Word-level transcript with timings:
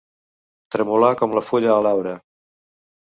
Tremolar 0.75 1.11
com 1.19 1.37
la 1.39 1.45
fulla 1.49 1.71
a 1.75 1.79
l'arbre. 1.89 2.19